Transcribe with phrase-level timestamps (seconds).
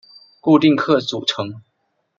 [0.39, 1.61] 固定客组成。